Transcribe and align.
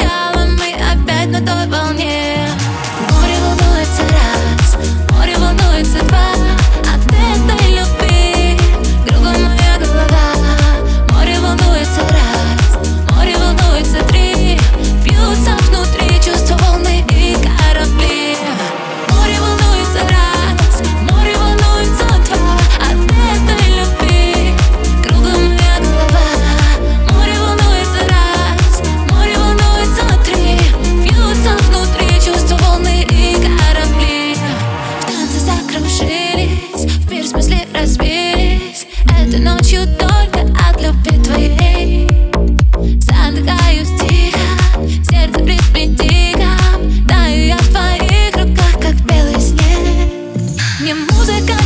Сначала 0.00 0.46
Мы 0.46 0.72
опять 0.74 1.28
на 1.28 1.40
той 1.40 1.66
волне 1.66 2.19
Ты 39.30 39.38
ночью 39.38 39.86
только 39.96 40.40
от 40.68 40.82
любви 40.82 41.22
твоей. 41.22 42.08
Задыхаюсь 42.98 43.88
тихо, 44.00 44.84
сердце 45.04 45.38
пред 45.38 45.62
притиком 45.72 47.06
Таю 47.06 47.46
я 47.46 47.56
в 47.56 47.68
твоих 47.68 48.34
руках, 48.34 48.72
как 48.82 48.96
белый 49.06 49.40
снег. 49.40 50.10
Мне 50.80 50.96
музыка 50.96 51.59